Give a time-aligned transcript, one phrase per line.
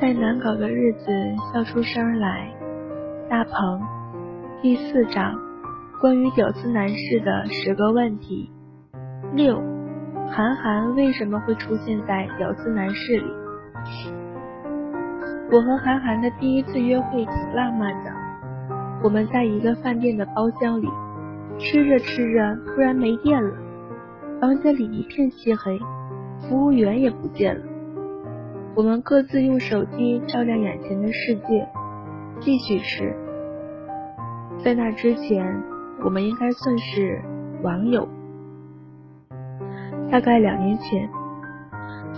[0.00, 1.12] 在难搞的日子
[1.52, 2.50] 笑出声来。
[3.28, 3.82] 大鹏，
[4.62, 5.38] 第四章，
[6.00, 8.50] 关于屌丝男士的十个问题。
[9.34, 9.62] 六，
[10.30, 13.26] 韩寒为什么会出现在屌丝男士里？
[15.52, 18.10] 我和韩寒的第一次约会挺浪漫的。
[19.04, 20.88] 我们在一个饭店的包厢里，
[21.58, 23.52] 吃着吃着，突然没电了，
[24.40, 25.78] 房间里一片漆黑，
[26.48, 27.62] 服务员也不见了。
[28.76, 31.68] 我们各自用手机照亮眼前的世界，
[32.40, 33.14] 继续吃。
[34.64, 35.62] 在那之前，
[36.04, 37.20] 我们应该算是
[37.62, 38.08] 网友。
[40.10, 41.10] 大概两年前，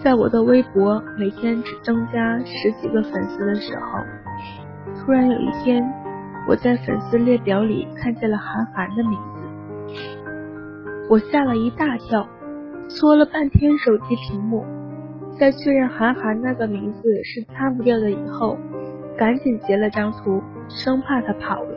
[0.05, 5.83] 在我的微博每天只增加十几个粉丝的时候，突然有一天，
[6.47, 9.43] 我在粉丝列表里看见了韩寒的名字，
[11.09, 12.29] 我吓了一大跳，
[12.89, 14.67] 搓了半天手机屏幕。
[15.43, 18.57] 在确认韩寒那个名字是擦不掉的以后，
[19.19, 21.75] 赶紧截了张图，生怕他跑了。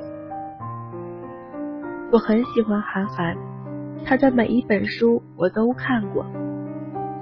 [2.11, 3.35] 我很喜欢韩寒，
[4.05, 6.23] 他的每一本书我都看过。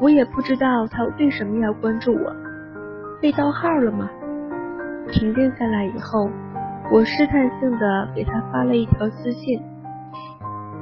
[0.02, 2.36] 我也不知道他为什么要关注我，
[3.22, 4.10] 被盗号了吗？
[5.14, 6.30] 平静下来以后，
[6.92, 9.62] 我试探性的给他发了一条私信。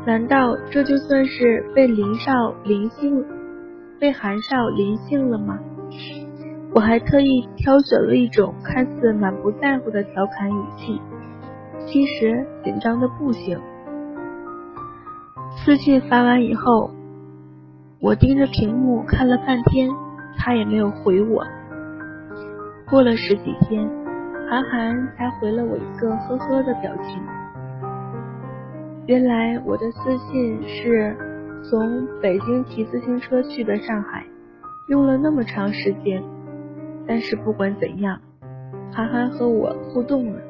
[0.08, 3.23] 难道这就算是被林少灵性？
[4.02, 5.60] 被韩少临幸了吗？
[6.74, 11.00] 我还特意挑选了一种看似满不在乎的调侃语气，
[11.86, 13.60] 其实紧张的不行。
[15.56, 16.90] 私信发完以后，
[18.00, 19.88] 我盯着屏幕看了半天，
[20.36, 21.46] 他也没有回我。
[22.90, 23.88] 过了十几天，
[24.50, 27.22] 韩寒才回了我一个呵呵的表情。
[29.06, 31.16] 原来我的私信是。
[31.64, 34.26] 从北京骑自行车去的上海，
[34.88, 36.22] 用了那么长时间，
[37.08, 38.20] 但是不管怎样，
[38.92, 40.42] 韩寒和我互动了，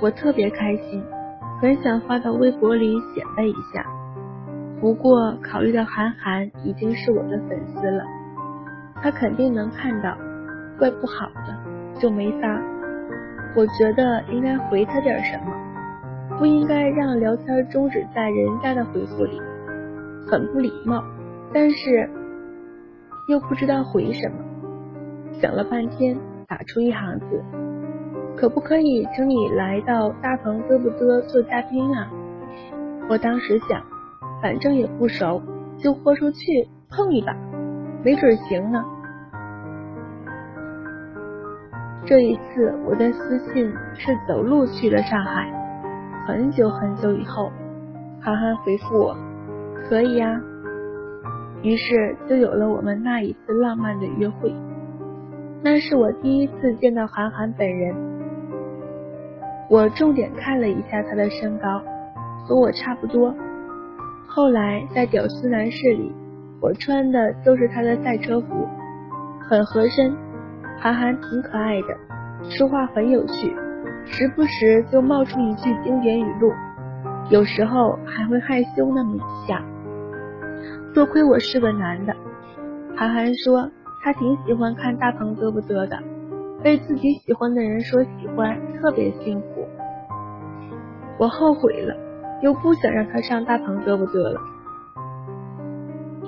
[0.00, 1.02] 我特别开心，
[1.60, 3.84] 很想发到微博里显摆一下。
[4.80, 8.04] 不过考虑到韩寒已经是我的粉丝了，
[9.02, 10.16] 他肯定能看到，
[10.78, 12.60] 怪不好的，就没发。
[13.56, 19.40] 我觉得应该回他点什么，不应该让聊天终止在人家的回复里。
[20.26, 21.02] 很不礼貌，
[21.52, 22.08] 但是
[23.28, 24.36] 又不知道回什么，
[25.32, 26.18] 想了半天，
[26.48, 27.42] 打出一行字
[28.36, 32.10] ：“可不可以请你来到大鹏嘚不嘚做嘉宾啊？”
[33.10, 33.82] 我当时想，
[34.40, 35.42] 反正也不熟，
[35.78, 37.36] 就豁出去碰一把，
[38.04, 38.84] 没准行呢。
[42.04, 45.52] 这一次我的私信是走路去了上海，
[46.26, 47.50] 很久很久以后，
[48.20, 49.16] 韩寒回复我。
[49.88, 50.40] 可以呀，
[51.62, 54.54] 于是就有了我们那一次浪漫的约会。
[55.62, 57.94] 那是我第一次见到韩寒本人，
[59.68, 61.80] 我重点看了一下他的身高，
[62.46, 63.34] 和我差不多。
[64.26, 66.12] 后来在屌丝男士里，
[66.60, 68.66] 我穿的都是他的赛车服，
[69.48, 70.12] 很合身。
[70.80, 71.96] 韩寒挺可爱的，
[72.50, 73.54] 说话很有趣，
[74.04, 76.50] 时不时就冒出一句经典语录，
[77.30, 79.62] 有时候还会害羞那么一下。
[80.94, 82.14] 多亏我是个男的，
[82.96, 83.70] 韩寒说
[84.02, 85.98] 他挺喜欢看大鹏嘚不嘚的，
[86.62, 89.66] 被自己喜欢的人说喜欢，特别幸福。
[91.18, 91.94] 我后悔了，
[92.42, 94.40] 又不想让他上大鹏嘚不嘚了，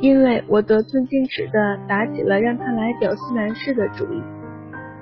[0.00, 4.22] 因为我得寸进尺的打起了让他来屌丝男士的主意，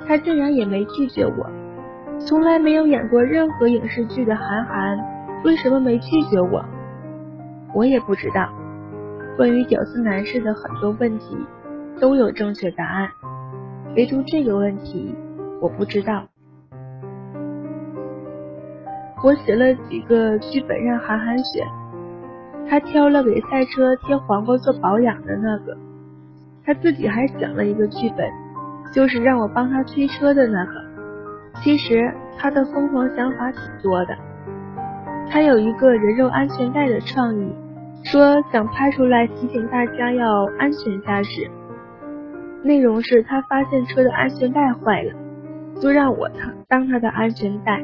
[0.09, 1.49] 他竟然也没拒绝我。
[2.19, 4.99] 从来没有演过任何影视剧的韩寒，
[5.45, 6.65] 为什么没拒绝我？
[7.75, 8.49] 我也不知道。
[9.37, 11.37] 关于屌丝男士的很多问题
[12.01, 13.09] 都有正确答案，
[13.97, 15.15] 唯独这个问题
[15.61, 16.25] 我不知道。
[19.25, 21.67] 我写了几个剧本让韩寒选，
[22.69, 25.77] 他挑了给赛车贴黄瓜做保养的那个，
[26.65, 28.31] 他自己还想了一个剧本，
[28.93, 30.73] 就是让我帮他推车的那个。
[31.62, 34.17] 其实他的疯狂想法挺多的，
[35.32, 37.55] 他有一个人肉安全带的创意。
[38.05, 41.50] 说想拍出来提醒大家要安全驾驶，
[42.62, 45.12] 内容是他发现车的安全带坏了，
[45.81, 47.82] 就让我当当他的安全带，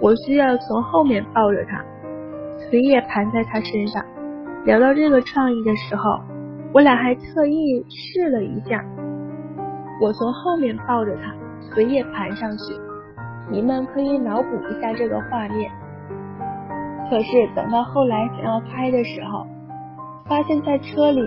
[0.00, 1.84] 我需要从后面抱着他，
[2.68, 4.04] 腿也盘在他身上。
[4.64, 6.18] 聊到这个创意的时候，
[6.72, 8.84] 我俩还特意试了一下，
[10.00, 11.32] 我从后面抱着他，
[11.72, 12.74] 腿也盘上去，
[13.48, 15.70] 你们可以脑补一下这个画面。
[17.10, 19.46] 可是等到后来想要拍的时候，
[20.26, 21.22] 发现在车里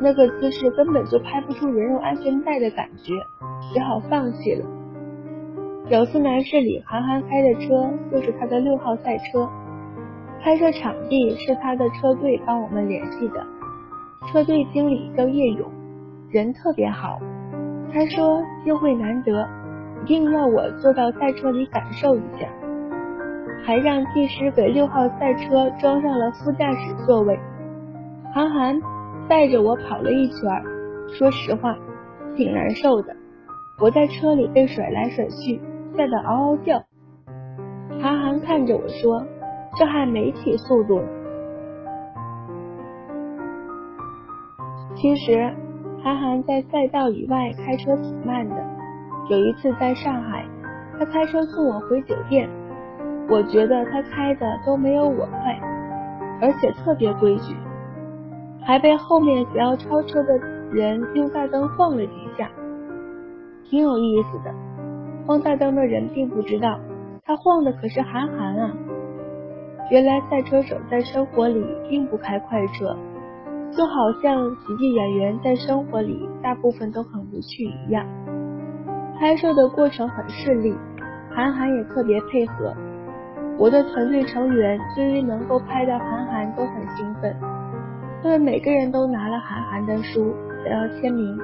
[0.00, 3.12] 那个姿势根本就拍不出人肉安全带的感觉，
[3.72, 4.64] 只好放弃了。
[5.88, 9.48] 屌丝男士里，韩寒开的车就是他的六号赛车，
[10.40, 13.44] 拍摄场地是他的车队帮我们联系的，
[14.26, 15.70] 车队经理叫叶勇，
[16.30, 17.18] 人特别好。
[17.92, 19.48] 他说机会难得，
[20.02, 22.48] 一定要我坐到赛车里感受一下，
[23.64, 27.38] 还让技师给六号赛车装上了副驾驶座位。
[28.34, 28.78] 韩寒
[29.28, 30.38] 带着我跑了一圈，
[31.18, 31.76] 说实话，
[32.36, 33.14] 挺难受的。
[33.80, 35.60] 我在车里被甩来甩去。
[35.96, 36.82] 吓得嗷嗷叫，
[38.02, 39.24] 韩寒看着我说
[39.78, 41.00] ：“这还没起速度。”
[44.94, 45.50] 其实，
[46.04, 48.56] 韩寒在赛道以外开车挺慢的。
[49.30, 50.44] 有一次在上海，
[50.98, 52.46] 他开车送我回酒店，
[53.28, 55.58] 我觉得他开的都没有我快，
[56.40, 57.56] 而且特别规矩，
[58.64, 60.38] 还被后面想要超车的
[60.70, 62.48] 人用大灯晃了几下，
[63.64, 64.54] 挺有意思的。
[65.26, 66.78] 晃大灯的人并不知道，
[67.24, 68.70] 他晃的可是韩寒啊！
[69.90, 72.96] 原来赛车手在生活里并不开快车，
[73.72, 78.06] 就好像喜剧演员在生活里大部分都很无趣一样。
[79.18, 80.72] 拍摄的过程很顺利，
[81.34, 82.72] 韩寒也特别配合。
[83.58, 87.34] 我的团队成员对于能够拍到韩寒都很兴奋，
[88.22, 91.38] 他们每个人都拿了韩寒的书想要签名，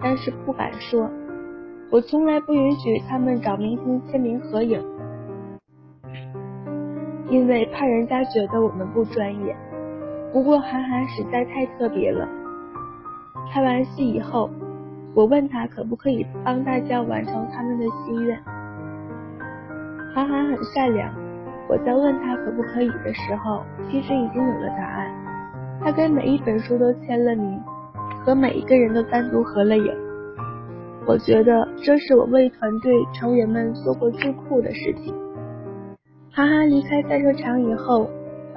[0.00, 1.10] 但是不敢说。
[1.90, 4.80] 我从来不允许他们找明星签名合影，
[7.28, 9.56] 因为怕人家觉得我们不专业。
[10.32, 12.28] 不过韩寒实在太特别了。
[13.50, 14.50] 拍完戏以后，
[15.14, 18.38] 我问他可不可以帮大家完成他们的心愿。
[20.14, 21.10] 韩寒很善良，
[21.68, 25.10] 我在问他可不可以的时候，其实已经有了答案。
[25.80, 27.60] 他给每一本书都签了名，
[28.24, 29.94] 和每一个人都单独合了影。
[31.06, 35.14] 我觉得这是我为团队成员们做过最酷的事情。
[36.32, 38.10] 韩寒离开赛车场以后，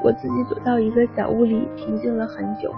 [0.04, 2.74] 我自己躲到一个小屋里平静了很久。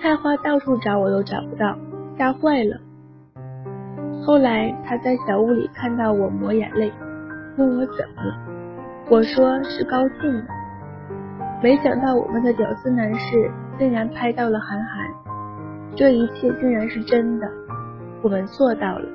[0.00, 1.76] 菜花到处找我都找不到，
[2.18, 2.76] 吓坏了。
[4.24, 6.92] 后来他在小屋里看到我抹眼泪，
[7.56, 8.34] 问我怎么了，
[9.12, 10.46] 我说是高兴的。
[11.62, 15.06] 没想到我们的屌丝男士竟然拍到了韩寒，
[15.94, 17.46] 这一切竟然是真的。
[18.22, 19.06] 我们做到了。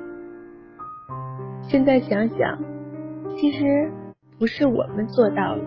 [1.62, 2.56] 现在想想，
[3.36, 3.90] 其实
[4.38, 5.64] 不是我们做到了，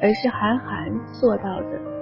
[0.00, 1.97] 而是韩寒做到的。